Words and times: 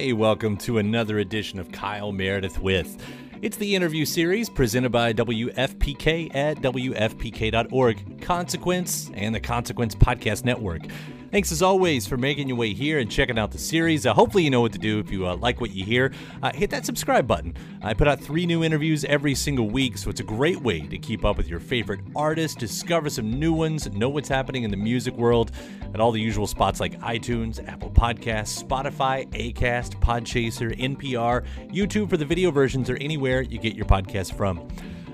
Hey, 0.00 0.14
welcome 0.14 0.56
to 0.60 0.78
another 0.78 1.18
edition 1.18 1.58
of 1.58 1.70
Kyle 1.72 2.10
Meredith 2.10 2.58
with. 2.58 2.96
It's 3.42 3.58
the 3.58 3.76
interview 3.76 4.06
series 4.06 4.48
presented 4.48 4.88
by 4.92 5.12
WFPK 5.12 6.34
at 6.34 6.56
WFPK.org, 6.62 8.22
Consequence, 8.22 9.10
and 9.12 9.34
the 9.34 9.40
Consequence 9.40 9.94
Podcast 9.94 10.46
Network. 10.46 10.80
Thanks 11.30 11.52
as 11.52 11.62
always 11.62 12.08
for 12.08 12.16
making 12.16 12.48
your 12.48 12.56
way 12.56 12.74
here 12.74 12.98
and 12.98 13.08
checking 13.08 13.38
out 13.38 13.52
the 13.52 13.58
series. 13.58 14.04
Uh, 14.04 14.12
hopefully, 14.12 14.42
you 14.42 14.50
know 14.50 14.62
what 14.62 14.72
to 14.72 14.80
do 14.80 14.98
if 14.98 15.12
you 15.12 15.28
uh, 15.28 15.36
like 15.36 15.60
what 15.60 15.70
you 15.70 15.84
hear. 15.84 16.12
Uh, 16.42 16.50
hit 16.52 16.70
that 16.70 16.84
subscribe 16.84 17.28
button. 17.28 17.54
I 17.82 17.94
put 17.94 18.08
out 18.08 18.18
three 18.18 18.46
new 18.46 18.64
interviews 18.64 19.04
every 19.04 19.36
single 19.36 19.70
week, 19.70 19.96
so 19.96 20.10
it's 20.10 20.18
a 20.18 20.24
great 20.24 20.60
way 20.60 20.80
to 20.80 20.98
keep 20.98 21.24
up 21.24 21.36
with 21.36 21.46
your 21.46 21.60
favorite 21.60 22.00
artists, 22.16 22.56
discover 22.56 23.08
some 23.08 23.30
new 23.38 23.52
ones, 23.52 23.88
know 23.92 24.08
what's 24.08 24.28
happening 24.28 24.64
in 24.64 24.72
the 24.72 24.76
music 24.76 25.14
world, 25.14 25.52
at 25.94 26.00
all 26.00 26.10
the 26.10 26.20
usual 26.20 26.48
spots 26.48 26.80
like 26.80 26.98
iTunes, 26.98 27.64
Apple 27.68 27.92
Podcasts, 27.92 28.64
Spotify, 28.64 29.30
Acast, 29.30 30.00
Podchaser, 30.00 30.76
NPR, 30.80 31.46
YouTube 31.68 32.10
for 32.10 32.16
the 32.16 32.24
video 32.24 32.50
versions, 32.50 32.90
or 32.90 32.96
anywhere 32.96 33.42
you 33.42 33.60
get 33.60 33.76
your 33.76 33.86
podcast 33.86 34.36
from. 34.36 34.66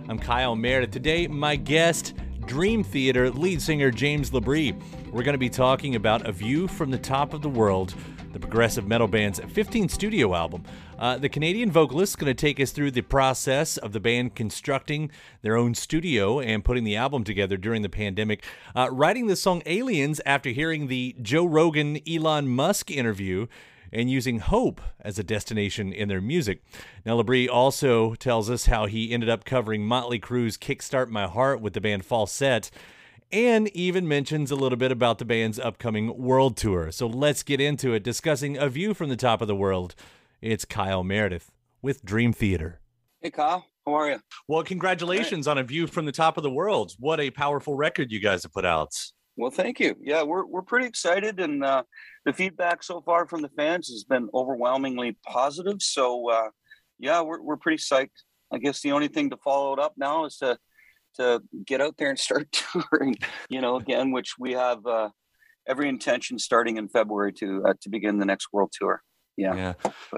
I'm 0.09 0.19
Kyle 0.19 0.56
Meredith. 0.56 0.93
Today, 0.93 1.27
my 1.27 1.56
guest. 1.56 2.15
Dream 2.47 2.84
Theater 2.84 3.29
lead 3.29 3.61
singer 3.61 3.91
James 3.91 4.31
LaBrie. 4.31 4.81
We're 5.11 5.25
going 5.25 5.34
to 5.34 5.39
be 5.39 5.51
talking 5.51 5.97
about 5.97 6.27
A 6.29 6.33
View 6.33 6.69
from 6.69 6.93
the 6.93 6.99
Top 6.99 7.34
of 7.34 7.43
the 7.43 7.49
World, 7.49 7.93
the 8.33 8.39
progressive 8.39 8.87
metal 8.87 9.09
band's 9.09 9.41
15th 9.41 9.91
studio 9.91 10.33
album. 10.33 10.62
Uh, 10.97 11.19
the 11.19 11.29
Canadian 11.29 11.73
vocalist 11.73 12.12
is 12.12 12.17
going 12.17 12.34
to 12.34 12.41
take 12.41 12.61
us 12.61 12.71
through 12.71 12.93
the 12.93 13.03
process 13.03 13.77
of 13.77 13.93
the 13.93 13.99
band 13.99 14.37
constructing 14.37 15.11
their 15.43 15.57
own 15.57 15.75
studio 15.75 16.39
and 16.39 16.65
putting 16.65 16.84
the 16.84 16.95
album 16.95 17.25
together 17.25 17.57
during 17.57 17.83
the 17.83 17.89
pandemic. 17.89 18.45
Uh, 18.77 18.89
writing 18.93 19.27
the 19.27 19.37
song 19.37 19.61
Aliens 19.67 20.21
after 20.25 20.51
hearing 20.51 20.87
the 20.87 21.17
Joe 21.21 21.45
Rogan 21.45 21.99
Elon 22.09 22.47
Musk 22.47 22.93
interview 22.93 23.49
and 23.93 24.11
using 24.11 24.39
hope 24.41 24.81
as 25.01 25.19
a 25.19 25.25
destination 25.25 25.93
in 25.93 26.09
their 26.09 26.21
music. 26.21 26.63
Now, 27.05 27.21
LaBrie 27.21 27.49
also 27.49 28.15
tells 28.15 28.51
us 28.51 28.67
how 28.67 28.87
he 28.87 29.13
ended 29.13 29.29
up 29.29 29.45
covering 29.45 29.87
Motley 29.87 30.19
Crue's 30.19 30.57
Kickstart 30.57 31.09
My 31.09 31.27
Heart 31.27 31.61
with 31.61 31.73
the 31.73 31.81
band 31.81 32.07
Falsette, 32.07 32.71
and 33.33 33.69
even 33.77 34.07
mentions 34.07 34.51
a 34.51 34.57
little 34.57 34.79
bit 34.79 34.93
about 34.93 35.19
the 35.19 35.25
band's 35.25 35.59
upcoming 35.59 36.17
world 36.17 36.57
tour. 36.57 36.93
So 36.93 37.07
let's 37.07 37.43
get 37.43 37.61
into 37.61 37.93
it, 37.93 38.03
discussing 38.03 38.57
A 38.57 38.69
View 38.69 38.95
from 38.95 39.09
the 39.09 39.17
Top 39.17 39.41
of 39.41 39.49
the 39.49 39.57
World. 39.57 39.95
It's 40.41 40.65
Kyle 40.65 41.03
Meredith 41.03 41.51
with 41.83 42.05
Dream 42.05 42.33
Theater. 42.33 42.81
Hey, 43.21 43.31
Kyle. 43.31 43.67
How 43.85 43.95
are 43.95 44.11
you? 44.11 44.21
Well, 44.49 44.65
congratulations 44.65 45.47
on 45.47 45.59
A 45.59 45.63
View 45.63 45.87
from 45.87 46.07
the 46.07 46.13
Top 46.13 46.37
of 46.37 46.43
the 46.43 46.51
World. 46.51 46.95
What 46.99 47.21
a 47.21 47.31
powerful 47.31 47.75
record 47.75 48.11
you 48.11 48.21
guys 48.21 48.43
have 48.43 48.53
put 48.53 48.65
out. 48.65 48.93
Well, 49.37 49.51
thank 49.51 49.81
you. 49.81 49.95
Yeah, 50.01 50.23
we're 50.23 50.47
we're 50.47 50.63
pretty 50.63 50.87
excited, 50.87 51.41
and 51.41 51.63
uh, 51.63 51.83
the 52.25 52.33
feedback 52.33 52.83
so 52.83 53.03
far 53.03 53.27
from 53.29 53.43
the 53.43 53.51
fans 53.51 53.89
has 53.89 54.03
been 54.03 54.31
overwhelmingly 54.33 55.19
positive. 55.27 55.83
So, 55.83 56.31
uh, 56.31 56.51
yeah, 56.99 57.21
we're 57.21 57.43
we're 57.43 57.59
pretty 57.59 57.83
psyched. 57.83 58.23
I 58.51 58.59
guess 58.59 58.81
the 58.81 58.93
only 58.93 59.09
thing 59.09 59.31
to 59.31 59.37
follow 59.37 59.75
it 59.75 59.79
up 59.79 59.93
now 59.99 60.25
is 60.25 60.39
to 60.39 60.59
to 61.17 61.43
get 61.67 61.83
out 61.83 61.97
there 61.99 62.09
and 62.09 62.19
start 62.19 62.49
touring. 62.91 63.17
You 63.51 63.61
know, 63.61 63.77
again, 63.77 64.11
which 64.11 64.35
we 64.39 64.53
have 64.53 64.87
uh, 64.87 65.11
every 65.69 65.91
intention 65.91 66.39
starting 66.39 66.79
in 66.79 66.89
February 66.89 67.35
to 67.35 67.63
uh, 67.67 67.75
to 67.83 67.91
begin 67.91 68.19
the 68.19 68.25
next 68.25 68.49
world 68.55 68.73
tour. 68.73 69.03
Yeah. 69.37 69.55
Yeah. 69.55 69.73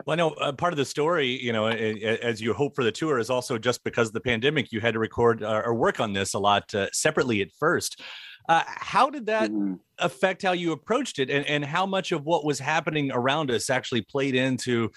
Well, 0.06 0.12
I 0.12 0.14
know 0.14 0.30
uh, 0.30 0.52
part 0.52 0.72
of 0.72 0.76
the 0.76 0.84
story, 0.84 1.42
you 1.42 1.52
know, 1.52 1.66
as 1.66 2.40
you 2.40 2.54
hope 2.54 2.76
for 2.76 2.84
the 2.84 2.92
tour 2.92 3.18
is 3.18 3.30
also 3.30 3.58
just 3.58 3.82
because 3.82 4.08
of 4.08 4.14
the 4.14 4.20
pandemic, 4.20 4.70
you 4.70 4.80
had 4.80 4.94
to 4.94 5.00
record 5.00 5.42
uh, 5.42 5.62
or 5.64 5.74
work 5.74 5.98
on 6.00 6.12
this 6.12 6.34
a 6.34 6.38
lot 6.38 6.72
uh, 6.74 6.88
separately 6.92 7.40
at 7.42 7.48
first. 7.58 8.00
Uh, 8.48 8.62
how 8.66 9.10
did 9.10 9.26
that 9.26 9.50
mm-hmm. 9.50 9.74
affect 9.98 10.42
how 10.42 10.52
you 10.52 10.72
approached 10.72 11.18
it, 11.18 11.28
and, 11.28 11.44
and 11.46 11.64
how 11.64 11.84
much 11.84 12.12
of 12.12 12.24
what 12.24 12.46
was 12.46 12.58
happening 12.58 13.10
around 13.12 13.50
us 13.50 13.68
actually 13.68 14.00
played 14.00 14.34
into, 14.34 14.90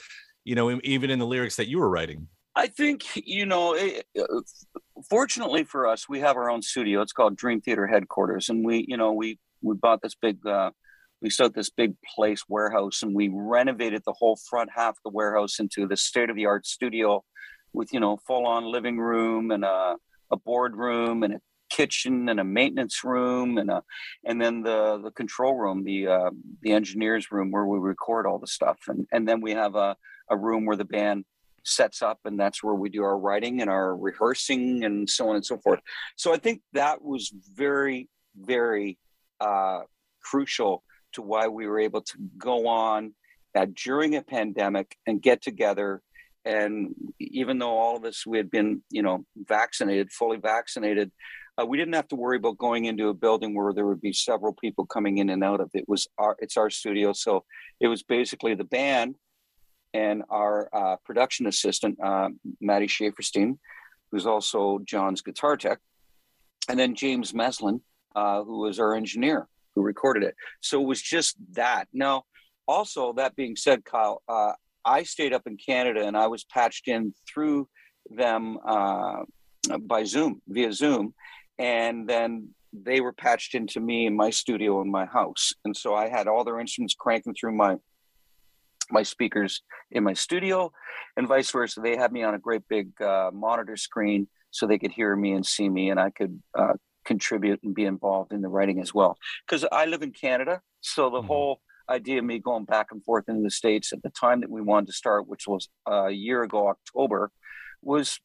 you 0.46 0.56
know, 0.56 0.80
even 0.84 1.10
in 1.10 1.20
the 1.20 1.26
lyrics 1.26 1.58
that 1.58 1.68
you 1.68 1.78
were 1.80 1.90
writing? 1.90 2.28
I 2.56 2.68
think 2.68 3.04
you 3.16 3.45
know. 3.45 3.74
It, 3.74 4.06
uh, 4.18 4.42
fortunately 5.10 5.63
for 5.63 5.88
us, 5.88 6.07
we 6.07 6.19
have 6.19 6.38
our 6.38 6.50
own 6.50 6.62
studio. 6.62 7.01
It's 7.01 7.12
called 7.12 7.36
Dream 7.36 7.60
Theater 7.60 7.88
Headquarters, 7.88 8.50
and 8.50 8.63
we, 8.63 8.86
you 8.88 8.95
know, 8.95 9.12
we 9.12 9.40
we 9.62 9.75
bought 9.75 10.01
this 10.01 10.16
big. 10.16 10.45
Uh, 10.45 10.72
we 11.21 11.29
set 11.29 11.53
this 11.53 11.69
big 11.69 11.95
place 12.15 12.44
warehouse, 12.47 13.03
and 13.03 13.15
we 13.15 13.29
renovated 13.31 14.01
the 14.06 14.13
whole 14.13 14.38
front 14.50 14.69
half 14.75 14.91
of 14.91 15.03
the 15.06 15.12
warehouse 15.12 15.59
into 15.59 15.88
this 15.88 16.03
state 16.03 16.29
of 16.29 16.35
the 16.35 16.45
art 16.45 16.65
studio, 16.65 17.23
with 17.73 17.94
you 17.94 18.00
know 18.00 18.18
full 18.27 18.45
on 18.45 18.65
living 18.65 18.97
room 18.97 19.51
and 19.51 19.63
a 19.63 19.95
a 20.31 20.38
boardroom 20.38 21.23
and 21.23 21.35
a 21.35 21.39
kitchen 21.69 22.27
and 22.27 22.39
a 22.39 22.44
maintenance 22.44 23.03
room 23.03 23.57
and 23.57 23.71
a 23.71 23.81
and 24.25 24.41
then 24.41 24.62
the 24.62 25.00
the 25.03 25.12
control 25.12 25.56
room 25.56 25.83
the 25.83 26.07
uh, 26.07 26.29
the 26.62 26.71
engineers 26.71 27.31
room 27.31 27.51
where 27.51 27.65
we 27.65 27.79
record 27.79 28.25
all 28.25 28.39
the 28.39 28.47
stuff. 28.47 28.77
And 28.88 29.07
and 29.12 29.27
then 29.27 29.41
we 29.41 29.51
have 29.51 29.75
a, 29.75 29.95
a 30.29 30.38
room 30.38 30.65
where 30.65 30.77
the 30.77 30.85
band 30.85 31.25
sets 31.63 32.01
up 32.01 32.19
and 32.25 32.39
that's 32.39 32.63
where 32.63 32.73
we 32.73 32.89
do 32.89 33.03
our 33.03 33.18
writing 33.18 33.62
and 33.62 33.69
our 33.69 33.95
rehearsing 33.95 34.83
and 34.83 35.07
so 35.07 35.29
on 35.29 35.35
and 35.35 35.45
so 35.45 35.57
forth. 35.59 35.79
So 36.15 36.33
i 36.33 36.38
think 36.38 36.62
that 36.73 37.03
was 37.03 37.31
very 37.56 38.09
very 38.35 38.97
uh, 39.39 39.81
crucial 40.23 40.83
to 41.13 41.22
why 41.22 41.48
we 41.48 41.68
were 41.68 41.80
able 41.80 42.02
to 42.02 42.18
go 42.38 42.68
on 42.68 43.13
uh, 43.56 43.66
during 43.75 44.16
a 44.16 44.22
pandemic 44.22 44.96
and 45.06 45.22
get 45.22 45.42
together. 45.42 46.02
And 46.46 46.96
even 47.19 47.60
though 47.60 47.78
all 47.78 47.98
of 47.98 48.06
us 48.06 48.25
we 48.25 48.38
had 48.38 48.50
been 48.50 48.81
you 48.90 49.04
know 49.04 49.25
vaccinated 49.36 50.12
fully 50.12 50.38
vaccinated 50.38 51.12
uh, 51.60 51.66
we 51.66 51.78
didn't 51.78 51.94
have 51.94 52.08
to 52.08 52.16
worry 52.16 52.38
about 52.38 52.58
going 52.58 52.86
into 52.86 53.10
a 53.10 53.13
building 53.13 53.54
where 53.54 53.74
there 53.74 53.86
would 53.86 54.02
be 54.02 54.13
several 54.13 54.54
people 54.54 54.86
coming 54.86 55.18
in 55.18 55.30
and 55.30 55.44
out 55.44 55.60
of 55.60 55.69
it 55.74 55.88
was 55.88 56.08
our 56.18 56.36
it's 56.40 56.58
our 56.58 56.69
studio. 56.69 57.14
So 57.14 57.44
it 57.80 57.88
was 57.88 58.04
basically 58.04 58.56
the 58.56 58.64
band 58.64 59.16
and 59.94 60.24
our 60.30 60.69
uh, 60.74 60.96
production 61.06 61.48
assistant 61.48 61.98
uh, 62.04 62.30
maddie 62.60 62.88
schieferstein 62.88 63.57
who's 64.12 64.25
also 64.25 64.80
john's 64.86 65.22
guitar 65.22 65.57
tech 65.57 65.80
and 66.69 66.80
then 66.80 66.96
james 66.96 67.34
meslin 67.34 67.81
uh, 68.16 68.44
who 68.44 68.60
was 68.60 68.80
our 68.80 68.96
engineer 68.96 69.48
who 69.75 69.81
recorded 69.81 70.23
it 70.23 70.35
so 70.59 70.81
it 70.81 70.85
was 70.85 71.01
just 71.01 71.35
that 71.53 71.88
now 71.94 72.23
also 72.68 73.13
that 73.13 73.35
being 73.35 73.56
said 73.56 73.83
kyle 73.83 74.21
uh, 74.27 74.53
I 74.85 75.03
stayed 75.03 75.33
up 75.33 75.44
in 75.45 75.57
Canada 75.57 76.06
and 76.06 76.18
I 76.18 76.27
was 76.27 76.44
patched 76.44 76.88
in 76.88 77.13
through 77.31 77.68
them 78.09 78.57
uh, 78.65 79.23
by 79.81 80.03
Zoom, 80.03 80.41
via 80.47 80.73
Zoom. 80.73 81.13
And 81.59 82.07
then 82.07 82.50
they 82.73 83.01
were 83.01 83.13
patched 83.13 83.53
into 83.53 83.79
me 83.79 84.06
in 84.06 84.15
my 84.15 84.29
studio 84.29 84.81
in 84.81 84.89
my 84.89 85.06
house. 85.06 85.53
And 85.65 85.75
so 85.75 85.94
I 85.94 86.07
had 86.07 86.27
all 86.27 86.44
their 86.44 86.59
instruments 86.59 86.95
cranking 86.97 87.35
through 87.39 87.56
my 87.56 87.77
my 88.89 89.03
speakers 89.03 89.62
in 89.91 90.03
my 90.03 90.12
studio 90.12 90.69
and 91.15 91.25
vice 91.25 91.50
versa. 91.50 91.79
They 91.79 91.95
had 91.95 92.12
me 92.12 92.23
on 92.23 92.33
a 92.33 92.39
great 92.39 92.68
big 92.68 92.89
uh, 93.01 93.31
monitor 93.33 93.77
screen 93.77 94.27
so 94.50 94.68
they 94.68 94.77
could 94.77 94.91
hear 94.91 95.15
me 95.15 95.31
and 95.31 95.45
see 95.45 95.69
me 95.69 95.91
and 95.91 96.00
I 96.00 96.09
could 96.09 96.41
uh, 96.57 96.73
contribute 97.12 97.60
and 97.63 97.74
be 97.81 97.86
involved 97.86 98.31
in 98.36 98.42
the 98.42 98.54
writing 98.56 98.80
as 98.80 98.94
well. 98.94 99.13
Because 99.46 99.63
I 99.72 99.84
live 99.86 100.02
in 100.02 100.12
Canada. 100.12 100.62
So 100.81 101.10
the 101.10 101.18
mm-hmm. 101.18 101.28
whole 101.28 101.62
idea 101.90 102.19
of 102.19 102.25
me 102.25 102.40
going 102.40 102.66
back 102.66 102.88
and 102.92 103.04
forth 103.04 103.25
into 103.28 103.44
the 103.44 103.52
states 103.62 103.92
at 103.92 104.02
the 104.02 104.13
time 104.25 104.40
that 104.42 104.50
we 104.50 104.62
wanted 104.62 104.88
to 104.88 104.94
start, 104.94 105.28
which 105.28 105.46
was 105.48 105.69
a 105.88 106.12
year 106.12 106.44
ago, 106.44 106.69
October, 106.69 107.31
was 107.81 108.19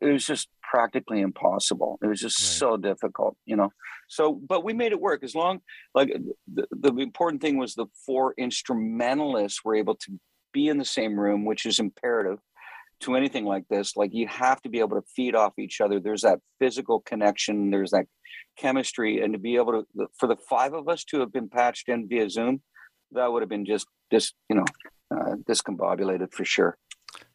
it 0.00 0.12
was 0.16 0.24
just 0.24 0.48
practically 0.62 1.20
impossible. 1.20 1.98
It 2.02 2.06
was 2.06 2.20
just 2.20 2.40
right. 2.40 2.58
so 2.60 2.76
difficult, 2.76 3.36
you 3.44 3.56
know. 3.56 3.70
So, 4.08 4.32
but 4.32 4.64
we 4.64 4.72
made 4.72 4.92
it 4.92 5.00
work 5.00 5.22
as 5.24 5.34
long 5.34 5.60
like 5.94 6.10
the, 6.52 6.66
the 6.70 6.92
important 6.98 7.42
thing 7.42 7.56
was 7.58 7.74
the 7.74 7.86
four 8.06 8.34
instrumentalists 8.38 9.64
were 9.64 9.74
able 9.74 9.96
to 9.96 10.20
be 10.52 10.68
in 10.68 10.78
the 10.78 10.84
same 10.84 11.18
room, 11.18 11.44
which 11.44 11.66
is 11.66 11.80
imperative 11.80 12.38
to 13.02 13.16
anything 13.16 13.44
like 13.44 13.68
this. 13.68 13.96
Like 13.96 14.12
you 14.12 14.26
have 14.28 14.60
to 14.62 14.68
be 14.68 14.80
able 14.80 15.00
to 15.00 15.06
feed 15.14 15.34
off 15.34 15.58
each 15.58 15.80
other. 15.80 16.00
There's 16.00 16.22
that 16.22 16.40
physical 16.58 17.00
connection. 17.00 17.70
There's 17.70 17.90
that 17.90 18.06
chemistry, 18.58 19.22
and 19.22 19.32
to 19.32 19.38
be 19.38 19.56
able 19.56 19.84
to 19.96 20.08
for 20.18 20.26
the 20.26 20.36
five 20.36 20.72
of 20.74 20.88
us 20.88 21.04
to 21.04 21.20
have 21.20 21.32
been 21.32 21.48
patched 21.48 21.88
in 21.88 22.08
via 22.08 22.28
Zoom 22.28 22.62
that 23.12 23.32
would 23.32 23.42
have 23.42 23.48
been 23.48 23.64
just 23.64 23.86
just 24.10 24.34
you 24.48 24.56
know 24.56 24.64
uh, 25.14 25.36
discombobulated 25.48 26.32
for 26.32 26.44
sure. 26.44 26.76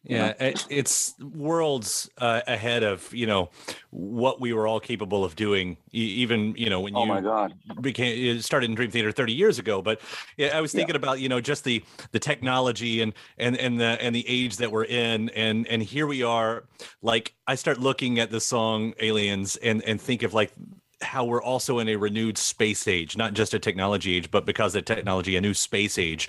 Yeah, 0.08 0.32
it's 0.70 1.14
worlds 1.20 2.08
uh, 2.16 2.40
ahead 2.46 2.82
of 2.82 3.12
you 3.12 3.26
know 3.26 3.50
what 3.90 4.40
we 4.40 4.54
were 4.54 4.66
all 4.66 4.80
capable 4.80 5.22
of 5.22 5.36
doing. 5.36 5.76
Even 5.92 6.54
you 6.56 6.70
know 6.70 6.80
when 6.80 6.96
oh 6.96 7.02
you 7.02 7.08
my 7.08 7.20
God. 7.20 7.52
became 7.82 8.40
started 8.40 8.70
in 8.70 8.74
Dream 8.74 8.90
Theater 8.90 9.12
30 9.12 9.34
years 9.34 9.58
ago. 9.58 9.82
But 9.82 10.00
yeah, 10.38 10.56
I 10.56 10.62
was 10.62 10.72
thinking 10.72 10.94
yeah. 10.94 11.00
about 11.00 11.20
you 11.20 11.28
know 11.28 11.42
just 11.42 11.64
the 11.64 11.84
the 12.12 12.18
technology 12.18 13.02
and 13.02 13.12
and 13.36 13.54
and 13.58 13.78
the 13.78 14.00
and 14.00 14.14
the 14.14 14.26
age 14.26 14.56
that 14.56 14.72
we're 14.72 14.86
in, 14.86 15.28
and 15.30 15.66
and 15.66 15.82
here 15.82 16.06
we 16.06 16.22
are. 16.22 16.64
Like 17.02 17.34
I 17.46 17.54
start 17.54 17.78
looking 17.78 18.18
at 18.18 18.30
the 18.30 18.40
song 18.40 18.94
Aliens 19.00 19.56
and 19.56 19.82
and 19.82 20.00
think 20.00 20.22
of 20.22 20.32
like 20.32 20.52
how 21.00 21.24
we're 21.24 21.42
also 21.42 21.78
in 21.78 21.88
a 21.88 21.96
renewed 21.96 22.36
space 22.36 22.88
age, 22.88 23.16
not 23.16 23.34
just 23.34 23.54
a 23.54 23.58
technology 23.58 24.16
age, 24.16 24.30
but 24.30 24.44
because 24.44 24.74
of 24.74 24.84
technology, 24.84 25.36
a 25.36 25.40
new 25.40 25.54
space 25.54 25.98
age. 25.98 26.28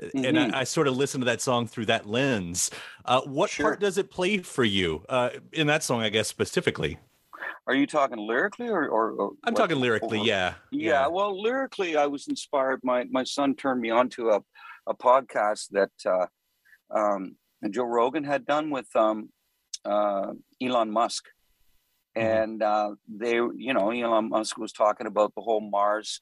Mm-hmm. 0.00 0.24
And 0.24 0.38
I, 0.38 0.46
mm-hmm. 0.46 0.54
I, 0.56 0.64
sort 0.64 0.88
of 0.88 0.96
listen 0.96 1.20
to 1.20 1.24
that 1.26 1.40
song 1.40 1.66
through 1.66 1.86
that 1.86 2.06
lens. 2.06 2.70
Uh, 3.04 3.20
what 3.22 3.50
sure. 3.50 3.66
part 3.66 3.80
does 3.80 3.98
it 3.98 4.10
play 4.10 4.38
for 4.38 4.64
you 4.64 5.04
uh, 5.08 5.30
in 5.52 5.66
that 5.68 5.82
song, 5.82 6.02
I 6.02 6.08
guess, 6.08 6.28
specifically? 6.28 6.98
Are 7.66 7.74
you 7.74 7.86
talking 7.86 8.18
lyrically 8.18 8.68
or? 8.68 8.88
or, 8.88 9.12
or 9.12 9.32
I'm 9.44 9.54
talking 9.54 9.78
lyrically, 9.78 10.18
yeah. 10.18 10.54
yeah. 10.70 10.90
yeah. 10.90 11.06
Well, 11.06 11.40
lyrically, 11.40 11.96
I 11.96 12.06
was 12.06 12.28
inspired. 12.28 12.80
My 12.82 13.04
my 13.10 13.24
son 13.24 13.54
turned 13.54 13.80
me 13.80 13.90
on 13.90 14.10
to 14.10 14.30
a, 14.30 14.42
a 14.86 14.94
podcast 14.94 15.70
that 15.70 15.90
uh, 16.04 16.26
um, 16.94 17.36
Joe 17.70 17.84
Rogan 17.84 18.24
had 18.24 18.44
done 18.44 18.68
with 18.68 18.94
um, 18.94 19.30
uh, 19.84 20.32
Elon 20.60 20.90
Musk. 20.90 21.24
And 22.16 22.62
uh, 22.62 22.90
they, 23.08 23.34
you 23.34 23.74
know, 23.74 23.90
Elon 23.90 24.30
Musk 24.30 24.58
was 24.58 24.72
talking 24.72 25.06
about 25.06 25.34
the 25.34 25.42
whole 25.42 25.60
Mars 25.60 26.20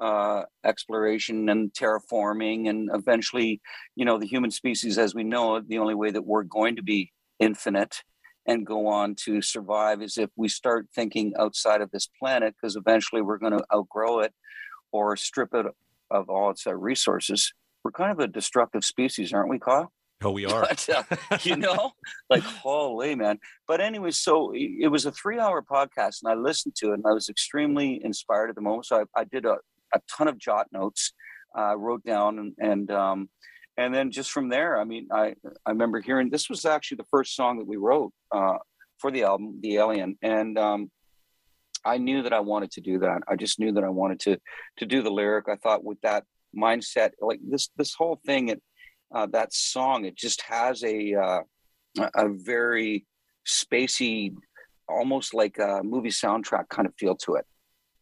uh, 0.00 0.42
exploration 0.64 1.48
and 1.48 1.72
terraforming, 1.72 2.68
and 2.68 2.90
eventually, 2.92 3.60
you 3.94 4.04
know, 4.04 4.18
the 4.18 4.26
human 4.26 4.50
species, 4.50 4.98
as 4.98 5.14
we 5.14 5.24
know 5.24 5.56
it, 5.56 5.68
the 5.68 5.78
only 5.78 5.94
way 5.94 6.10
that 6.10 6.26
we're 6.26 6.42
going 6.42 6.76
to 6.76 6.82
be 6.82 7.12
infinite 7.38 8.02
and 8.46 8.66
go 8.66 8.86
on 8.86 9.14
to 9.14 9.40
survive 9.40 10.02
is 10.02 10.18
if 10.18 10.30
we 10.36 10.48
start 10.48 10.86
thinking 10.94 11.32
outside 11.38 11.80
of 11.80 11.90
this 11.90 12.08
planet, 12.18 12.54
because 12.54 12.76
eventually 12.76 13.22
we're 13.22 13.38
going 13.38 13.56
to 13.56 13.64
outgrow 13.72 14.20
it 14.20 14.34
or 14.92 15.16
strip 15.16 15.54
it 15.54 15.66
of 16.10 16.28
all 16.28 16.50
its 16.50 16.66
uh, 16.66 16.74
resources. 16.74 17.52
We're 17.82 17.92
kind 17.92 18.12
of 18.12 18.18
a 18.18 18.26
destructive 18.26 18.84
species, 18.84 19.32
aren't 19.32 19.48
we, 19.48 19.58
Kyle? 19.58 19.92
Oh, 20.24 20.30
we 20.30 20.46
are. 20.46 20.62
But, 20.62 20.88
uh, 20.88 21.38
you 21.42 21.56
know, 21.56 21.92
like 22.30 22.42
holy 22.42 23.14
man. 23.14 23.38
But 23.68 23.80
anyway, 23.80 24.10
so 24.10 24.52
it 24.54 24.88
was 24.88 25.04
a 25.04 25.12
three-hour 25.12 25.62
podcast, 25.62 26.22
and 26.22 26.32
I 26.32 26.34
listened 26.34 26.74
to 26.76 26.90
it, 26.90 26.94
and 26.94 27.04
I 27.06 27.12
was 27.12 27.28
extremely 27.28 28.00
inspired 28.02 28.48
at 28.48 28.54
the 28.54 28.62
moment. 28.62 28.86
So 28.86 29.04
I, 29.16 29.20
I 29.20 29.24
did 29.24 29.44
a, 29.44 29.58
a 29.94 30.00
ton 30.10 30.28
of 30.28 30.38
jot 30.38 30.68
notes, 30.72 31.12
uh, 31.56 31.76
wrote 31.76 32.04
down, 32.04 32.38
and 32.38 32.52
and 32.58 32.90
um, 32.90 33.28
and 33.76 33.94
then 33.94 34.10
just 34.10 34.30
from 34.30 34.48
there, 34.48 34.80
I 34.80 34.84
mean, 34.84 35.08
I 35.12 35.34
I 35.66 35.70
remember 35.70 36.00
hearing 36.00 36.30
this 36.30 36.48
was 36.48 36.64
actually 36.64 36.96
the 36.96 37.06
first 37.10 37.36
song 37.36 37.58
that 37.58 37.66
we 37.66 37.76
wrote 37.76 38.12
uh, 38.32 38.58
for 38.98 39.10
the 39.10 39.24
album, 39.24 39.58
The 39.60 39.76
Alien, 39.76 40.16
and 40.22 40.58
um, 40.58 40.90
I 41.84 41.98
knew 41.98 42.22
that 42.22 42.32
I 42.32 42.40
wanted 42.40 42.70
to 42.72 42.80
do 42.80 43.00
that. 43.00 43.22
I 43.28 43.36
just 43.36 43.58
knew 43.58 43.72
that 43.72 43.84
I 43.84 43.90
wanted 43.90 44.20
to 44.20 44.38
to 44.78 44.86
do 44.86 45.02
the 45.02 45.10
lyric. 45.10 45.48
I 45.48 45.56
thought 45.56 45.84
with 45.84 46.00
that 46.02 46.24
mindset, 46.56 47.10
like 47.20 47.40
this 47.46 47.68
this 47.76 47.94
whole 47.94 48.20
thing, 48.24 48.48
it 48.48 48.62
uh, 49.12 49.26
that 49.26 49.52
song. 49.52 50.04
It 50.04 50.16
just 50.16 50.42
has 50.42 50.82
a 50.84 51.14
uh, 51.14 51.40
a 52.14 52.28
very 52.28 53.06
spacey, 53.46 54.34
almost 54.88 55.34
like 55.34 55.58
a 55.58 55.82
movie 55.82 56.10
soundtrack 56.10 56.68
kind 56.68 56.86
of 56.86 56.94
feel 56.98 57.16
to 57.16 57.36
it, 57.36 57.46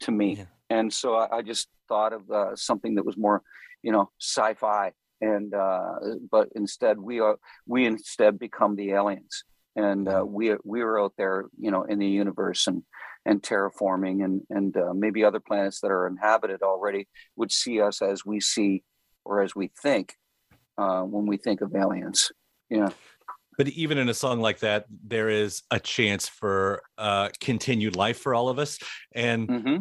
to 0.00 0.10
me. 0.10 0.36
Yeah. 0.36 0.44
And 0.70 0.92
so 0.92 1.14
I, 1.16 1.38
I, 1.38 1.42
just 1.42 1.68
thought 1.88 2.12
of 2.12 2.30
uh, 2.30 2.56
something 2.56 2.94
that 2.94 3.04
was 3.04 3.16
more, 3.16 3.42
you 3.82 3.92
know, 3.92 4.10
sci-fi. 4.20 4.92
And 5.20 5.54
uh, 5.54 5.94
but 6.30 6.48
instead 6.56 6.98
we 6.98 7.20
are 7.20 7.36
we 7.66 7.86
instead 7.86 8.38
become 8.38 8.74
the 8.74 8.90
aliens, 8.90 9.44
and 9.76 10.08
uh, 10.08 10.24
we 10.26 10.56
we 10.64 10.80
are 10.80 10.98
out 10.98 11.12
there, 11.16 11.44
you 11.60 11.70
know, 11.70 11.84
in 11.84 12.00
the 12.00 12.08
universe 12.08 12.66
and 12.66 12.82
and 13.24 13.40
terraforming 13.40 14.24
and 14.24 14.42
and 14.50 14.76
uh, 14.76 14.92
maybe 14.92 15.22
other 15.22 15.38
planets 15.38 15.80
that 15.80 15.92
are 15.92 16.08
inhabited 16.08 16.62
already 16.62 17.06
would 17.36 17.52
see 17.52 17.80
us 17.80 18.02
as 18.02 18.24
we 18.24 18.40
see 18.40 18.82
or 19.24 19.42
as 19.42 19.54
we 19.54 19.70
think 19.80 20.16
uh, 20.78 21.02
when 21.02 21.26
we 21.26 21.36
think 21.36 21.60
of 21.60 21.74
aliens. 21.74 22.32
Yeah. 22.70 22.90
But 23.58 23.68
even 23.68 23.98
in 23.98 24.08
a 24.08 24.14
song 24.14 24.40
like 24.40 24.60
that, 24.60 24.86
there 25.04 25.28
is 25.28 25.62
a 25.70 25.78
chance 25.78 26.28
for 26.28 26.82
uh, 26.96 27.28
continued 27.40 27.96
life 27.96 28.18
for 28.18 28.34
all 28.34 28.48
of 28.48 28.58
us, 28.58 28.78
and 29.14 29.48
mm-hmm. 29.48 29.76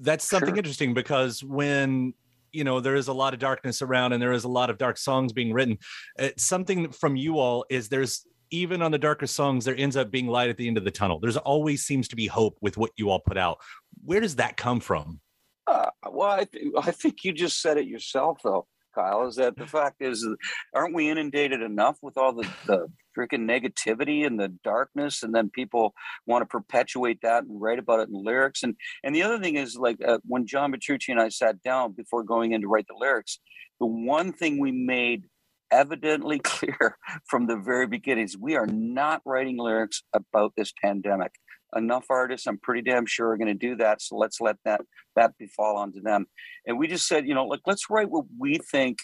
that's 0.00 0.24
something 0.24 0.50
sure. 0.50 0.58
interesting 0.58 0.94
because 0.94 1.42
when 1.42 2.14
you 2.52 2.62
know 2.62 2.78
there 2.78 2.94
is 2.94 3.08
a 3.08 3.12
lot 3.12 3.34
of 3.34 3.40
darkness 3.40 3.82
around 3.82 4.12
and 4.12 4.22
there 4.22 4.32
is 4.32 4.44
a 4.44 4.48
lot 4.48 4.70
of 4.70 4.78
dark 4.78 4.96
songs 4.96 5.32
being 5.32 5.52
written, 5.52 5.76
it's 6.18 6.46
something 6.46 6.90
from 6.92 7.16
you 7.16 7.40
all 7.40 7.66
is 7.68 7.88
there's 7.88 8.24
even 8.50 8.82
on 8.82 8.92
the 8.92 8.98
darker 8.98 9.26
songs, 9.26 9.64
there 9.64 9.76
ends 9.76 9.96
up 9.96 10.10
being 10.10 10.28
light 10.28 10.50
at 10.50 10.56
the 10.56 10.68
end 10.68 10.78
of 10.78 10.84
the 10.84 10.90
tunnel. 10.90 11.18
There's 11.18 11.36
always 11.36 11.84
seems 11.84 12.08
to 12.08 12.16
be 12.16 12.26
hope 12.26 12.56
with 12.60 12.76
what 12.76 12.92
you 12.96 13.10
all 13.10 13.20
put 13.20 13.36
out. 13.36 13.58
Where 14.04 14.20
does 14.20 14.36
that 14.36 14.56
come 14.56 14.80
from? 14.80 15.20
Uh, 15.66 15.90
well, 16.08 16.30
I, 16.30 16.44
th- 16.44 16.72
I 16.78 16.92
think 16.92 17.24
you 17.24 17.32
just 17.32 17.60
said 17.60 17.76
it 17.76 17.86
yourself, 17.86 18.38
though. 18.44 18.66
Kyle, 18.96 19.26
is 19.26 19.36
that 19.36 19.56
the 19.56 19.66
fact 19.66 19.96
is, 20.00 20.26
aren't 20.74 20.94
we 20.94 21.10
inundated 21.10 21.60
enough 21.60 21.98
with 22.02 22.16
all 22.16 22.32
the, 22.32 22.48
the 22.66 22.88
freaking 23.16 23.48
negativity 23.48 24.26
and 24.26 24.38
the 24.38 24.48
darkness, 24.64 25.22
and 25.22 25.34
then 25.34 25.50
people 25.50 25.94
want 26.26 26.42
to 26.42 26.46
perpetuate 26.46 27.20
that 27.22 27.44
and 27.44 27.60
write 27.60 27.78
about 27.78 28.00
it 28.00 28.08
in 28.08 28.24
lyrics. 28.24 28.62
And 28.62 28.76
and 29.04 29.14
the 29.14 29.22
other 29.22 29.38
thing 29.38 29.56
is, 29.56 29.76
like 29.76 29.98
uh, 30.06 30.18
when 30.24 30.46
John 30.46 30.72
Petrucci 30.72 31.12
and 31.12 31.20
I 31.20 31.28
sat 31.28 31.62
down 31.62 31.92
before 31.92 32.22
going 32.22 32.52
in 32.52 32.62
to 32.62 32.68
write 32.68 32.86
the 32.88 32.96
lyrics, 32.98 33.38
the 33.80 33.86
one 33.86 34.32
thing 34.32 34.58
we 34.58 34.72
made 34.72 35.24
evidently 35.70 36.38
clear 36.44 36.96
from 37.26 37.46
the 37.46 37.56
very 37.56 37.86
beginning 37.86 38.24
is 38.24 38.36
we 38.38 38.56
are 38.56 38.66
not 38.66 39.22
writing 39.24 39.58
lyrics 39.58 40.02
about 40.12 40.52
this 40.56 40.72
pandemic 40.82 41.32
enough 41.74 42.06
artists 42.10 42.46
i'm 42.46 42.58
pretty 42.58 42.82
damn 42.82 43.06
sure 43.06 43.30
are 43.30 43.36
going 43.36 43.48
to 43.48 43.54
do 43.54 43.76
that 43.76 44.00
so 44.00 44.16
let's 44.16 44.40
let 44.40 44.56
that 44.64 44.80
that 45.16 45.36
befall 45.38 45.76
onto 45.76 46.00
them. 46.00 46.26
And 46.66 46.78
we 46.78 46.86
just 46.86 47.08
said 47.08 47.26
you 47.26 47.34
know 47.34 47.46
like 47.46 47.60
let's 47.66 47.90
write 47.90 48.10
what 48.10 48.26
we 48.38 48.58
think 48.58 48.98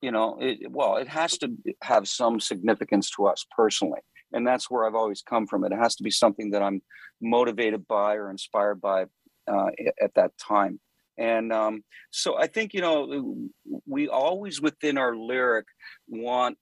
you 0.00 0.10
know 0.10 0.38
it, 0.40 0.70
well 0.70 0.96
it 0.96 1.08
has 1.08 1.36
to 1.38 1.48
have 1.82 2.08
some 2.08 2.40
significance 2.40 3.10
to 3.10 3.26
us 3.26 3.44
personally 3.54 4.00
and 4.32 4.46
that's 4.46 4.70
where 4.70 4.86
i've 4.86 4.94
always 4.94 5.22
come 5.22 5.46
from. 5.46 5.64
It 5.64 5.72
has 5.72 5.96
to 5.96 6.02
be 6.02 6.10
something 6.10 6.50
that 6.52 6.62
i'm 6.62 6.80
motivated 7.20 7.86
by 7.86 8.14
or 8.14 8.30
inspired 8.30 8.80
by 8.80 9.06
uh, 9.48 9.68
at 10.00 10.14
that 10.14 10.32
time. 10.38 10.80
And 11.18 11.52
um, 11.52 11.84
so 12.10 12.36
i 12.38 12.46
think 12.46 12.72
you 12.72 12.80
know 12.80 13.48
we 13.86 14.08
always 14.08 14.60
within 14.60 14.98
our 14.98 15.14
lyric 15.16 15.66
want 16.08 16.58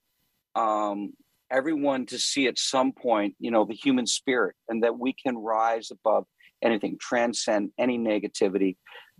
um, 0.54 1.12
everyone 1.50 2.06
to 2.06 2.18
see 2.18 2.46
at 2.46 2.58
some 2.58 2.92
point, 2.92 3.34
you 3.38 3.50
know, 3.50 3.64
the 3.64 3.74
human 3.74 4.06
spirit 4.06 4.56
and 4.68 4.82
that 4.82 4.98
we 4.98 5.12
can 5.12 5.36
rise 5.36 5.90
above 5.90 6.26
anything, 6.62 6.96
transcend 7.00 7.70
any 7.78 7.98
negativity, 7.98 8.76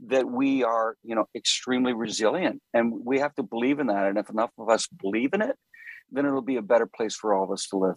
that 0.07 0.29
we 0.29 0.65
are, 0.65 0.97
you 1.03 1.15
know, 1.15 1.27
extremely 1.35 1.93
resilient. 1.93 2.61
And 2.73 3.05
we 3.05 3.19
have 3.21 3.35
to 3.35 3.43
believe 3.43 3.79
in 3.79 3.89
that. 3.89 4.07
And 4.07 4.19
if 4.19 4.31
enough 4.31 4.51
of 4.59 4.69
us 4.69 4.87
believe 4.87 5.35
in 5.35 5.43
it, 5.43 5.57
then 6.11 6.27
it'll 6.27 6.43
be 6.43 6.57
a 6.57 6.63
better 6.63 6.87
place 6.87 7.15
for 7.15 7.35
all 7.35 7.45
of 7.45 7.51
us 7.51 7.67
to 7.69 7.77
live. 7.77 7.97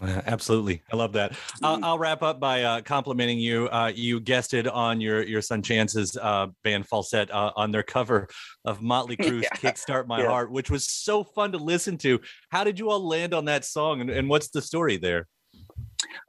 Absolutely, 0.26 0.82
I 0.92 0.96
love 0.96 1.12
that. 1.12 1.32
I'll, 1.62 1.74
Mm-hmm. 1.76 1.84
I'll 1.84 1.98
wrap 1.98 2.22
up 2.22 2.40
by 2.40 2.62
uh, 2.62 2.80
complimenting 2.80 3.38
you. 3.38 3.68
Uh, 3.68 3.92
you 3.94 4.18
guested 4.20 4.66
on 4.66 5.00
your 5.00 5.22
your 5.22 5.42
son 5.42 5.62
Chance's 5.62 6.16
uh, 6.16 6.46
band 6.64 6.88
Falsette 6.88 7.30
uh, 7.30 7.52
on 7.56 7.70
their 7.70 7.82
cover 7.82 8.28
of 8.64 8.80
Motley 8.82 9.16
Crue's 9.24 9.44
Yeah. 9.44 9.56
"Kickstart 9.58 10.06
My 10.06 10.22
Yeah. 10.22 10.28
Heart," 10.28 10.52
which 10.52 10.70
was 10.70 10.88
so 10.88 11.22
fun 11.22 11.52
to 11.52 11.58
listen 11.58 11.98
to. 11.98 12.20
How 12.50 12.64
did 12.64 12.78
you 12.78 12.90
all 12.90 13.06
land 13.06 13.34
on 13.34 13.44
that 13.46 13.64
song, 13.64 14.00
and, 14.00 14.10
and 14.10 14.28
what's 14.28 14.48
the 14.48 14.62
story 14.62 14.96
there? 14.96 15.26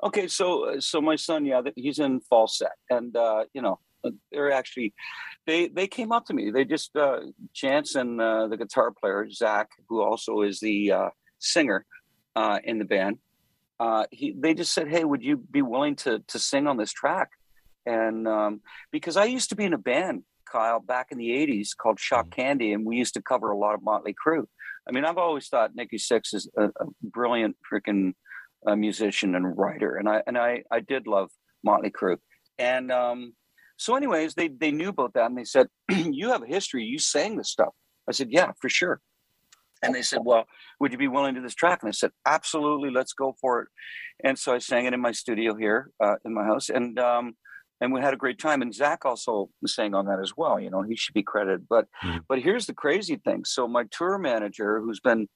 Okay, 0.04 0.28
so 0.28 0.66
uh, 0.76 0.80
so 0.82 1.00
my 1.02 1.16
son, 1.16 1.46
yeah, 1.46 1.62
he's 1.76 2.00
in 2.00 2.20
falsetto, 2.20 2.72
and 2.90 3.16
uh, 3.16 3.46
you 3.54 3.62
know, 3.62 3.80
they're 4.32 4.52
actually 4.52 4.94
they 5.48 5.68
they 5.70 5.88
came 5.88 6.12
up 6.12 6.26
to 6.26 6.34
me. 6.34 6.52
They 6.52 6.66
just 6.66 6.96
uh, 6.96 7.22
Chance 7.54 7.96
and 7.96 8.20
uh, 8.20 8.48
the 8.48 8.58
guitar 8.58 8.92
player 8.92 9.30
Zach, 9.30 9.70
who 9.88 10.02
also 10.02 10.42
is 10.42 10.60
the 10.60 10.92
uh, 10.92 11.10
singer 11.40 11.86
uh, 12.36 12.60
in 12.64 12.80
the 12.80 12.86
band. 12.86 13.18
Uh, 13.82 14.06
he 14.12 14.36
they 14.38 14.54
just 14.54 14.74
said, 14.74 14.88
"Hey, 14.88 15.04
would 15.04 15.24
you 15.24 15.38
be 15.38 15.64
willing 15.64 15.96
to 15.98 16.20
to 16.28 16.38
sing 16.38 16.68
on 16.68 16.78
this 16.78 16.92
track?" 16.92 17.32
And 17.84 18.28
um, 18.28 18.62
because 18.92 19.18
I 19.18 19.26
used 19.26 19.50
to 19.50 19.56
be 19.56 19.66
in 19.66 19.74
a 19.74 19.80
band, 19.80 20.22
Kyle, 20.50 20.80
back 20.80 21.08
in 21.10 21.18
the 21.18 21.30
'80s 21.30 21.70
called 21.76 22.00
Shock 22.00 22.30
Candy, 22.30 22.74
and 22.74 22.86
we 22.86 22.98
used 22.98 23.16
to 23.16 23.24
cover 23.24 23.50
a 23.50 23.58
lot 23.58 23.74
of 23.74 23.82
Motley 23.82 24.14
Crue. 24.14 24.46
I 24.88 24.92
mean, 24.92 25.04
I've 25.04 25.18
always 25.18 25.48
thought 25.48 25.74
Nikki 25.74 25.98
Sixx 25.98 26.36
is 26.36 26.48
a, 26.56 26.66
a 26.66 26.86
brilliant 27.02 27.56
freaking 27.74 28.14
a 28.68 28.76
musician 28.76 29.34
and 29.34 29.58
writer, 29.58 29.96
and 29.96 30.08
I 30.08 30.22
and 30.28 30.38
I 30.38 30.62
I 30.70 30.82
did 30.82 31.08
love 31.08 31.32
Motley 31.64 31.90
Crue, 31.90 32.18
and 32.60 32.92
um, 32.92 33.34
so 33.78 33.96
anyways, 33.96 34.36
they 34.36 34.48
they 34.48 34.70
knew 34.70 34.90
about 34.90 35.16
that, 35.16 35.26
and 35.26 35.36
they 35.36 35.44
said, 35.44 35.70
"You 35.90 36.30
have 36.30 36.44
a 36.44 36.48
history. 36.48 36.84
You 36.84 37.00
sang 37.00 37.36
this 37.36 37.50
stuff." 37.50 37.74
I 38.08 38.12
said, 38.12 38.28
"Yeah, 38.30 38.52
for 38.62 38.70
sure." 38.70 39.02
And 39.84 39.96
they 39.96 40.02
said, 40.02 40.20
"Well, 40.24 40.46
would 40.80 40.92
you 40.92 40.98
be 40.98 41.08
willing 41.08 41.36
to 41.36 41.42
this 41.42 41.56
track?" 41.56 41.80
And 41.82 41.90
I 41.90 41.92
said, 41.92 42.12
"Absolutely, 42.26 42.92
let's 42.92 43.14
go 43.14 43.36
for 43.42 43.62
it." 43.62 43.68
And 44.24 44.38
so 44.38 44.54
I 44.54 44.60
sang 44.60 44.86
it 44.86 44.94
in 44.94 45.02
my 45.02 45.12
studio 45.12 45.56
here 45.56 45.92
uh, 46.04 46.16
in 46.26 46.34
my 46.34 46.44
house, 46.44 46.70
and 46.70 47.00
um, 47.00 47.34
and 47.80 47.92
we 47.92 48.02
had 48.02 48.14
a 48.14 48.18
great 48.18 48.40
time. 48.40 48.62
And 48.62 48.74
Zach 48.74 49.06
also 49.06 49.50
sang 49.66 49.96
on 49.96 50.06
that 50.06 50.20
as 50.22 50.34
well. 50.38 50.60
You 50.60 50.70
know, 50.70 50.84
he 50.84 50.96
should 50.96 51.14
be 51.16 51.24
credited. 51.24 51.68
But 51.68 51.88
Mhm. 52.04 52.26
but 52.30 52.40
here's 52.42 52.68
the 52.68 52.74
crazy 52.74 53.16
thing. 53.18 53.44
So 53.46 53.68
my 53.68 53.86
tour 53.92 54.18
manager, 54.18 54.80
who's 54.82 55.00
been 55.00 55.28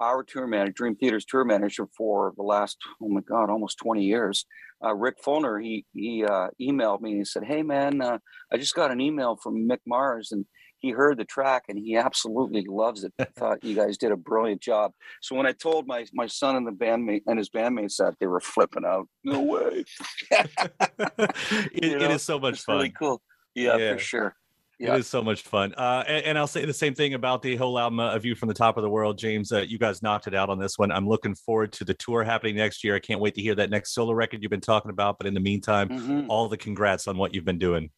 our 0.00 0.22
tour 0.22 0.46
manager, 0.46 0.72
Dream 0.72 0.96
Theater's 0.96 1.24
tour 1.24 1.44
manager 1.44 1.86
for 1.96 2.32
the 2.36 2.42
last 2.42 2.76
oh 3.02 3.08
my 3.08 3.20
god, 3.22 3.48
almost 3.50 3.78
20 3.78 4.04
years, 4.04 4.44
uh, 4.84 4.94
Rick 4.94 5.16
Fulner, 5.22 5.58
he 5.60 5.86
he 5.94 6.24
uh, 6.24 6.48
emailed 6.60 7.00
me 7.00 7.10
and 7.12 7.20
he 7.20 7.24
said, 7.24 7.44
"Hey 7.44 7.62
man, 7.62 8.02
uh, 8.02 8.18
I 8.52 8.58
just 8.58 8.74
got 8.74 8.90
an 8.90 9.00
email 9.00 9.36
from 9.42 9.68
Mick 9.68 9.80
Mars 9.86 10.30
and." 10.32 10.46
He 10.84 10.90
heard 10.90 11.16
the 11.16 11.24
track 11.24 11.62
and 11.70 11.78
he 11.78 11.96
absolutely 11.96 12.66
loves 12.68 13.04
it. 13.04 13.12
I 13.18 13.24
thought 13.38 13.64
you 13.64 13.74
guys 13.74 13.96
did 13.96 14.12
a 14.12 14.16
brilliant 14.18 14.60
job. 14.60 14.92
So 15.22 15.34
when 15.34 15.46
I 15.46 15.52
told 15.52 15.86
my 15.86 16.04
my 16.12 16.26
son 16.26 16.56
and 16.56 16.66
the 16.66 16.72
bandmate 16.72 17.22
and 17.26 17.38
his 17.38 17.48
bandmates 17.48 17.96
that, 17.96 18.16
they 18.20 18.26
were 18.26 18.38
flipping 18.40 18.84
out. 18.84 19.08
No 19.24 19.40
way! 19.40 19.84
it, 20.30 21.72
You 21.82 21.98
know, 21.98 22.10
is 22.10 22.22
so 22.22 22.38
much 22.38 22.56
It's 22.56 22.64
fun. 22.64 22.76
really 22.76 22.90
cool. 22.90 23.22
Yeah, 23.54 23.78
Yeah. 23.78 23.92
for 23.94 23.98
sure. 23.98 24.36
Yeah. 24.78 24.94
It 24.96 25.00
is 25.00 25.06
so 25.06 25.22
much 25.22 25.40
fun. 25.40 25.72
Uh, 25.74 26.04
and, 26.06 26.24
and 26.26 26.38
I'll 26.38 26.46
say 26.48 26.66
the 26.66 26.72
same 26.74 26.94
thing 26.94 27.14
about 27.14 27.40
the 27.40 27.56
whole 27.56 27.78
album, 27.78 27.98
uh, 28.00 28.14
A 28.14 28.18
View 28.18 28.34
from 28.34 28.48
the 28.48 28.54
Top 28.54 28.76
of 28.76 28.82
the 28.82 28.90
World. 28.90 29.16
James, 29.16 29.52
uh, 29.52 29.60
you 29.60 29.78
guys 29.78 30.02
knocked 30.02 30.26
it 30.26 30.34
out 30.34 30.50
on 30.50 30.58
this 30.58 30.76
one. 30.78 30.92
I'm 30.92 31.08
looking 31.08 31.34
forward 31.34 31.72
to 31.74 31.84
the 31.84 31.94
tour 31.94 32.24
happening 32.24 32.56
next 32.56 32.84
year. 32.84 32.94
I 32.94 32.98
can't 32.98 33.20
wait 33.20 33.34
to 33.36 33.40
hear 33.40 33.54
that 33.54 33.70
next 33.70 33.94
solo 33.94 34.12
record 34.12 34.42
you've 34.42 34.50
been 34.50 34.60
talking 34.60 34.90
about. 34.90 35.16
But 35.16 35.28
in 35.28 35.32
the 35.32 35.40
meantime, 35.40 35.88
Mhm. 35.88 36.26
all 36.28 36.48
the 36.48 36.58
congrats 36.58 37.06
on 37.08 37.16
what 37.16 37.32
you've 37.32 37.46
been 37.46 37.58
doing. 37.58 37.90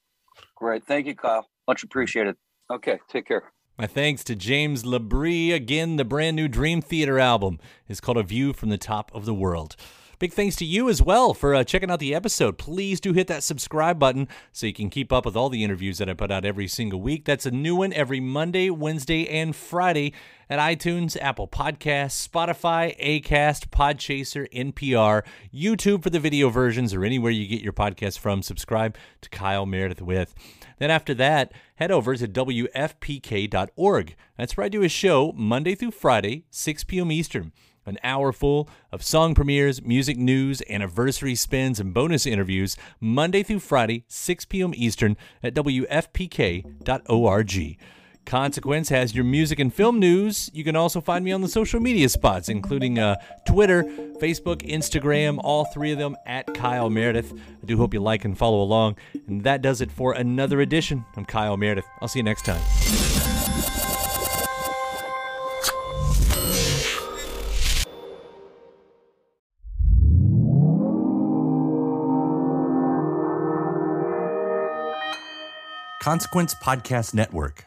Great. 0.55 0.85
Thank 0.87 1.07
you, 1.09 1.17
Kyle. 1.17 1.49
Much 1.67 1.83
appreciated. 1.83 2.37
Okay, 2.71 2.99
take 3.09 3.27
care. 3.27 3.53
My 3.79 3.87
thanks 3.87 4.25
to 4.25 4.35
James 4.35 4.85
LaBrie. 4.85 5.55
Again, 5.55 5.97
the 5.97 6.05
brand 6.05 6.35
new 6.35 6.49
Dream 6.49 6.81
Theater 6.81 7.19
album 7.19 7.59
is 7.89 8.01
called 8.01 8.17
A 8.17 8.23
View 8.23 8.53
from 8.53 8.71
the 8.71 8.79
Top 8.79 9.11
of 9.15 9.27
the 9.27 9.35
World. 9.35 9.77
Big 10.19 10.33
thanks 10.33 10.57
to 10.57 10.65
you 10.65 10.89
as 10.89 11.03
well 11.03 11.35
for 11.35 11.55
uh, 11.55 11.63
checking 11.63 11.91
out 11.91 12.01
the 12.01 12.15
episode. 12.15 12.57
Please 12.57 13.01
do 13.01 13.13
hit 13.13 13.27
that 13.27 13.43
subscribe 13.43 13.99
button 13.99 14.29
so 14.51 14.67
you 14.67 14.73
can 14.73 14.89
keep 14.89 15.13
up 15.13 15.27
with 15.27 15.37
all 15.37 15.51
the 15.51 15.63
interviews 15.63 15.99
that 15.99 16.09
I 16.09 16.15
put 16.15 16.31
out 16.31 16.47
every 16.47 16.69
single 16.69 17.03
week. 17.03 17.27
That's 17.27 17.45
a 17.45 17.51
new 17.51 17.77
one 17.77 17.93
every 17.93 18.19
Monday, 18.19 18.71
Wednesday, 18.71 19.29
and 19.29 19.55
Friday 19.55 20.15
at 20.49 20.59
iTunes, 20.59 21.19
Apple 21.21 21.47
Podcasts, 21.47 22.27
Spotify, 22.27 22.99
Acast, 22.99 23.69
Podchaser, 23.69 24.51
NPR, 24.55 25.23
YouTube 25.55 26.03
for 26.03 26.09
the 26.09 26.21
video 26.21 26.49
versions, 26.49 26.95
or 26.95 27.05
anywhere 27.05 27.31
you 27.31 27.47
get 27.47 27.61
your 27.61 27.75
podcast 27.75 28.19
from. 28.19 28.41
Subscribe 28.41 28.97
to 29.21 29.29
Kyle 29.29 29.67
Meredith 29.67 30.01
with. 30.01 30.35
Then 30.79 30.91
after 30.91 31.15
that, 31.15 31.53
head 31.77 31.91
over 31.91 32.15
to 32.17 32.29
WFPK.org. 32.29 34.17
That's 34.37 34.57
where 34.57 34.65
I 34.65 34.69
do 34.69 34.83
a 34.83 34.89
show 34.89 35.33
Monday 35.37 35.75
through 35.75 35.93
Friday, 35.93 36.45
6 36.51 36.85
p.m. 36.85 37.11
Eastern. 37.11 37.53
An 37.87 37.99
hour 38.03 38.33
full 38.33 38.69
of 38.91 39.05
song 39.05 39.35
premieres, 39.35 39.81
music 39.81 40.17
news, 40.17 40.61
anniversary 40.69 41.37
spins, 41.37 41.79
and 41.79 41.95
bonus 41.95 42.27
interviews 42.27 42.77
Monday 43.01 43.45
through 43.45 43.61
Friday, 43.61 44.05
6 44.09 44.45
p.m. 44.47 44.73
Eastern 44.75 45.17
at 45.43 45.55
WFPK.org. 45.55 46.67
Consequence 48.27 48.89
has 48.89 49.15
your 49.15 49.25
music 49.25 49.61
and 49.61 49.73
film 49.73 50.01
news. 50.01 50.51
You 50.53 50.65
can 50.65 50.75
also 50.75 51.01
find 51.01 51.25
me 51.25 51.31
on 51.31 51.43
the 51.43 51.49
social 51.49 51.79
media 51.79 52.09
spots, 52.09 52.49
including 52.49 52.99
uh, 52.99 53.15
Twitter, 53.47 53.85
Facebook, 54.21 54.69
Instagram, 54.69 55.39
all 55.45 55.65
three 55.67 55.93
of 55.93 55.99
them 55.99 56.17
at 56.27 56.53
Kyle 56.53 56.91
Meredith. 56.91 57.33
I 57.33 57.67
do 57.67 57.77
hope 57.77 57.95
you 57.95 58.01
like 58.01 58.25
and 58.25 58.37
follow 58.37 58.61
along. 58.61 58.97
And 59.29 59.45
that 59.45 59.63
does 59.63 59.81
it 59.81 59.93
for 59.93 60.13
another 60.13 60.61
edition. 60.61 61.05
I'm 61.17 61.25
Kyle 61.25 61.57
Meredith. 61.57 61.85
I'll 62.03 62.09
see 62.09 62.19
you 62.19 62.25
next 62.25 62.45
time. 62.45 62.61
Consequence 76.03 76.57
Podcast 76.57 77.15
Network. 77.15 77.67